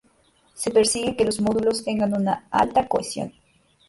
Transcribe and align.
Se 0.55 0.71
persigue 0.71 1.15
que 1.15 1.25
los 1.25 1.39
módulos 1.41 1.83
tengan 1.83 2.15
una 2.19 2.47
alta 2.49 2.87
cohesión. 2.87 3.33